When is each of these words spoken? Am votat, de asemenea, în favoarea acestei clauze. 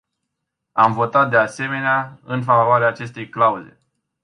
Am 0.71 0.93
votat, 0.93 1.29
de 1.29 1.37
asemenea, 1.37 2.19
în 2.23 2.43
favoarea 2.43 2.87
acestei 2.87 3.29
clauze. 3.29 3.77